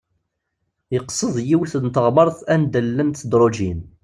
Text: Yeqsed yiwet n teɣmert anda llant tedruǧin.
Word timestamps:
Yeqsed 0.93 1.35
yiwet 1.47 1.73
n 1.83 1.87
teɣmert 1.89 2.37
anda 2.53 2.79
llant 2.85 3.19
tedruǧin. 3.21 3.79